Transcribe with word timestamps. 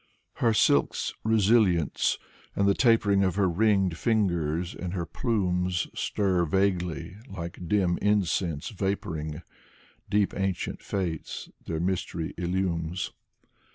Her 0.37 0.51
silks' 0.51 1.13
resilience, 1.23 2.17
and 2.55 2.67
the 2.67 2.73
tapering 2.73 3.23
Of 3.23 3.35
her 3.35 3.47
ringed 3.47 3.97
fingers, 3.99 4.73
and 4.73 4.93
her 4.95 5.05
plumes, 5.05 5.85
Stir 5.93 6.43
vaguely 6.45 7.17
like 7.29 7.67
dim 7.67 7.99
incense 8.01 8.69
vaporing. 8.71 9.43
Deep 10.09 10.33
ancient 10.35 10.81
faiths 10.81 11.49
their 11.67 11.79
mystery 11.79 12.33
illumes. 12.35 13.11